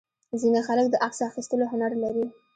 [0.41, 2.25] ځینې خلک د عکس اخیستلو هنر لري.